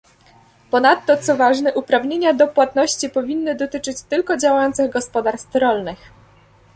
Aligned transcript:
Ponadto, 0.71 1.17
co 1.17 1.37
ważne, 1.37 1.73
uprawnienia 1.73 2.33
do 2.33 2.47
płatności 2.47 3.09
powinny 3.09 3.55
dotyczyć 3.55 4.01
tylko 4.09 4.37
działających 4.37 4.91
gospodarstw 4.91 5.55
rolnych 5.55 5.99